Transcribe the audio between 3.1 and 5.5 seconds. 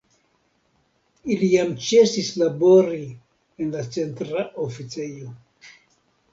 en la Centra Oficejo.